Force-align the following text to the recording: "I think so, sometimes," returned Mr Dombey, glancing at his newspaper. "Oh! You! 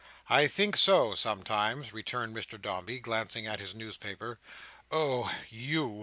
"I 0.29 0.47
think 0.47 0.77
so, 0.77 1.13
sometimes," 1.13 1.93
returned 1.93 2.35
Mr 2.35 2.59
Dombey, 2.59 2.97
glancing 2.97 3.45
at 3.45 3.59
his 3.59 3.75
newspaper. 3.75 4.39
"Oh! 4.91 5.31
You! 5.51 5.99